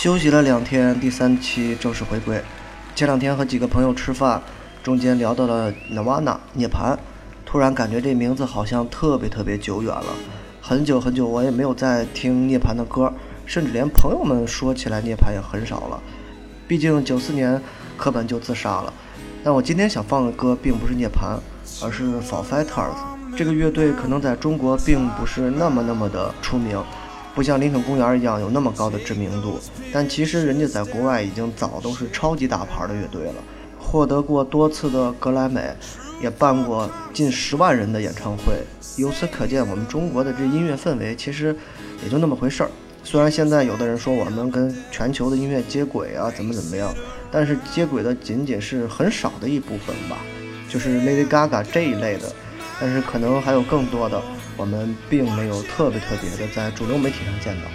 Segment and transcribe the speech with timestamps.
[0.00, 2.40] 休息了两天，第三期正式回归。
[2.94, 4.40] 前两天和几个朋友吃饭，
[4.80, 6.96] 中间聊到了 Nirvana 涅槃，
[7.44, 10.06] 突然感觉这名字好像特别特别久远了。
[10.60, 13.12] 很久很久，我也没有再听涅槃的歌，
[13.44, 16.00] 甚至连朋友们说起来涅槃也很少了。
[16.68, 17.60] 毕竟九四年
[17.96, 18.92] 柯本就自杀了。
[19.42, 21.36] 但我今天想放的歌并不是涅槃，
[21.82, 22.94] 而是 Foo Fighters。
[23.36, 26.80] 这个乐队可能在中国并不是那么那么的出名。
[27.38, 29.60] 不像林肯公园一样有那么高的知名度，
[29.92, 33.34] 但其实人家在国外已经早都是超级大牌的乐队了，
[33.78, 35.70] 获得过多次的格莱美，
[36.20, 38.54] 也办过近十万人的演唱会。
[38.96, 41.54] 由此可见，我们中国的这音乐氛围其实
[42.02, 42.70] 也就那么回事儿。
[43.04, 46.92] 虽然现在有的人说我们跟全球的音乐接轨啊，怎么怎么样，
[47.30, 50.16] 但是接轨的仅仅是很少的一部分吧，
[50.68, 52.32] 就是 Lady Gaga 这一类的，
[52.80, 54.20] 但是可能还有更多的。
[54.58, 57.70] 我们并没有特别特别的在主流媒体上见到。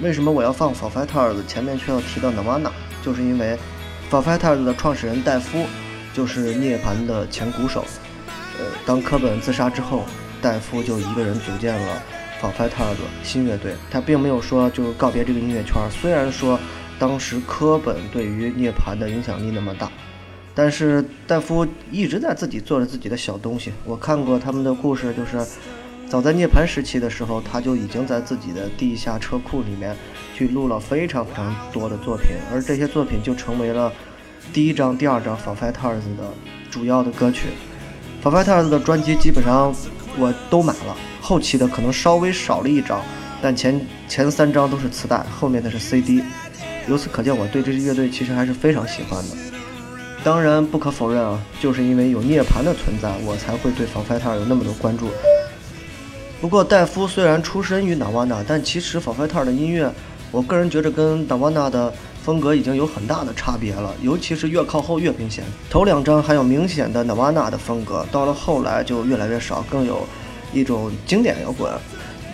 [0.00, 2.70] 为什么我要放 Foo Fighters，前面却要提到 Nirvana？
[3.04, 3.56] 就是因为
[4.10, 5.66] Foo Fighters 的创始人戴夫
[6.12, 7.84] 就是涅槃的前鼓手。
[8.58, 10.04] 呃，当科本自杀之后，
[10.40, 12.02] 戴夫就一个人组建了
[12.40, 13.74] Foo Fighters 新乐队。
[13.90, 15.74] 他并没有说就是告别这个音乐圈。
[15.90, 16.58] 虽然说
[16.98, 19.90] 当时科本对于涅槃的影响力那么大。
[20.54, 23.72] 但是戴夫一直在自己做着自己的小东西。
[23.86, 25.38] 我看过他们的故事，就是
[26.12, 29.96] 早在涅槃时期的时候，他就已经在自己的地下车库里面
[30.34, 33.90] 去录了非常非常多的作品，而这些作品就成为了
[34.52, 36.30] 第一张、第二张 Fighters 的
[36.70, 37.46] 主要的歌曲。
[38.22, 39.74] Fighters 的专辑基本上
[40.18, 43.00] 我都买了，后期的可能稍微少了一张，
[43.40, 46.22] 但前前三张都是磁带，后面的是 CD。
[46.88, 49.36] 由此可见，我对这支乐队其实还是非常喜欢的。
[50.22, 55.08] 当然，不可否认啊，就是因为有涅槃的存在，我才会对 fighter 有那么多关注。
[56.42, 59.88] 不过，戴夫虽然出身于 Nirvana，但其实仿 fighter 的音乐，
[60.32, 65.44] 我个人觉着跟 Nirvana 的风格已经有很大的差别了，尤其是越靠后越明显。
[65.70, 70.04] 头两张还有明显的 Nirvana 的风格，到了后来就越来越少，更有
[70.52, 71.72] 一种经典摇滚。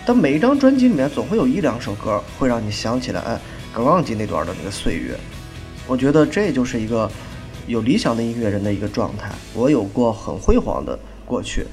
[0.07, 3.39] 但每一张专辑里面总会有一两首歌会让你想起来，哎，
[3.79, 5.15] 忘记那段的那个岁月。
[5.85, 7.07] 我觉得这就是一个。
[7.67, 9.29] 有理想的音乐人的一个状态。
[9.53, 11.67] 我有过很辉煌的过去，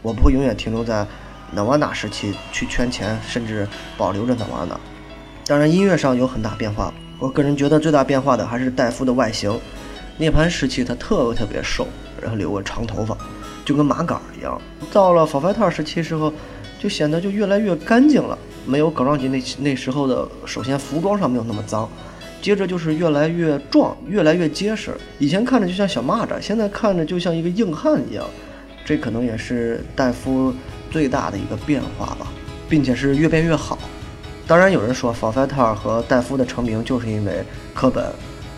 [0.00, 1.04] 我不会永远停留在
[1.54, 3.66] Nirvana 时期去圈钱，甚至
[3.96, 4.76] 保留着 Nirvana。
[5.46, 6.92] 当然，音乐上有很大变化。
[7.18, 9.58] 我个人觉得最大变化的还是戴夫的外形。
[10.16, 11.86] 涅槃时期他特别特别瘦，
[12.20, 13.16] 然后留个长头发，
[13.64, 14.60] 就跟马杆一样。
[14.92, 16.32] 到了 Foo Fighters 时期时候，
[16.78, 21.88] 就显得就越来越干净了，没有葛朗吉那那时候的，首先服装上没有那么脏。
[22.42, 24.96] 接着就是越来越壮，越来越结实。
[25.18, 28.24] 以前看着就像小蚂蚱，现在看着就像一个硬汉一样。
[28.82, 30.52] 这可能也是戴夫
[30.90, 32.26] 最大的一个变化吧，
[32.68, 33.78] 并且是越变越好。
[34.46, 38.04] 当然，有人说 f o f i t e r 和戴夫的成名就是因为科本，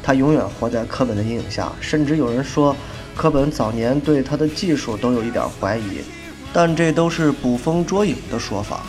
[0.03, 1.71] 他永远活在科本的阴影下。
[1.81, 2.75] 甚至有人说，
[3.15, 6.01] 科本早年对他的技术都有一点怀疑，
[6.51, 8.85] 但这都是捕风捉影的说法，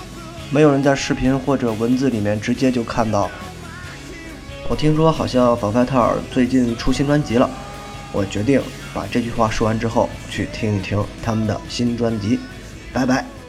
[0.49, 3.29] 没有人在视频或者文字里面直接就看到。
[4.69, 7.49] 我听说好像仿发特尔最近出新专辑了，
[8.13, 8.61] 我决定
[8.93, 12.39] 把这句话说完之后去听一听他们的新专辑。
[12.93, 13.42] 拜拜。